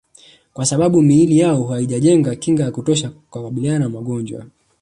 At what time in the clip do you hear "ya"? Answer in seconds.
2.63-2.71